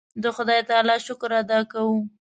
[0.23, 1.97] د خدای تعالی شکر ادا کوو.